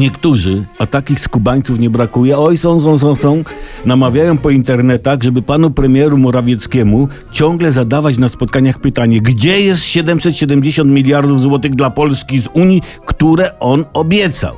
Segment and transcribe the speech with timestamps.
[0.00, 3.44] Niektórzy, a takich skubańców nie brakuje, oj są, są, są, są,
[3.84, 10.90] namawiają po internetach, żeby panu premieru Morawieckiemu ciągle zadawać na spotkaniach pytanie, gdzie jest 770
[10.90, 14.56] miliardów złotych dla Polski z Unii, które on obiecał.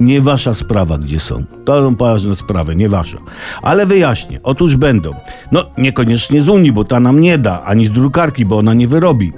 [0.00, 1.44] Nie wasza sprawa, gdzie są.
[1.64, 3.18] To są poważne sprawy, nie wasza.
[3.62, 4.40] Ale wyjaśnię.
[4.42, 5.10] Otóż będą.
[5.52, 8.88] No, niekoniecznie z Unii, bo ta nam nie da, ani z drukarki, bo ona nie
[8.88, 9.32] wyrobi.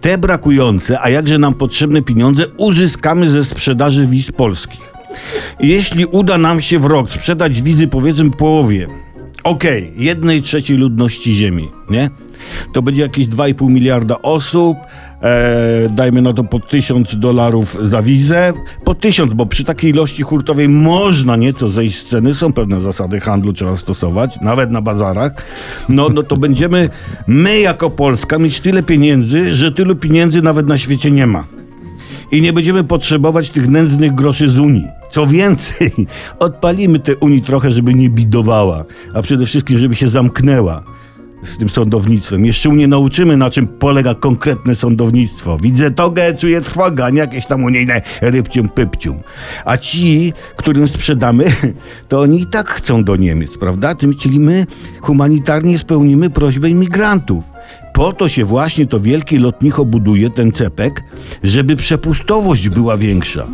[0.00, 4.92] Te brakujące, a jakże nam potrzebne pieniądze, uzyskamy ze sprzedaży wiz polskich.
[5.60, 8.88] Jeśli uda nam się w rok sprzedać wizy powiedzmy połowie,
[9.44, 12.10] okej, jednej trzeciej ludności Ziemi, nie?
[12.72, 14.78] To będzie jakieś 2,5 miliarda osób,
[15.22, 18.52] e, dajmy na to po 1000 dolarów za wizę,
[18.84, 23.20] po 1000, bo przy takiej ilości hurtowej można nieco zejść z ceny, są pewne zasady
[23.20, 25.32] handlu, trzeba stosować, nawet na bazarach,
[25.88, 26.88] no, no to będziemy
[27.26, 31.44] my jako Polska mieć tyle pieniędzy, że tylu pieniędzy nawet na świecie nie ma.
[32.32, 34.84] I nie będziemy potrzebować tych nędznych groszy z Unii.
[35.10, 35.92] Co więcej,
[36.38, 40.82] odpalimy tę Unii trochę, żeby nie bidowała, a przede wszystkim, żeby się zamknęła
[41.42, 42.46] z tym sądownictwem.
[42.46, 45.58] Jeszcze Unię nauczymy, na czym polega konkretne sądownictwo.
[45.58, 49.20] Widzę togę, czuję trwogę, a nie jakieś tam unijne rybcium pypcium.
[49.64, 51.44] A ci, którym sprzedamy,
[52.08, 53.94] to oni i tak chcą do Niemiec, prawda?
[53.94, 54.66] Tym, czyli my
[55.00, 57.44] humanitarnie spełnimy prośbę imigrantów.
[57.94, 61.04] Po to się właśnie to wielkie lotnicho buduje, ten cepek,
[61.42, 63.46] żeby przepustowość była większa.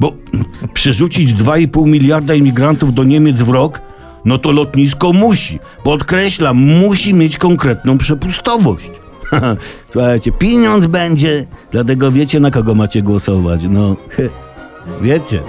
[0.00, 0.12] Bo
[0.74, 3.80] przerzucić 2,5 miliarda imigrantów do Niemiec w rok,
[4.24, 8.90] no to lotnisko musi, podkreślam, musi mieć konkretną przepustowość.
[9.92, 13.60] Słuchajcie, pieniądz będzie, dlatego wiecie na kogo macie głosować.
[13.70, 13.96] No,
[15.02, 15.42] wiecie.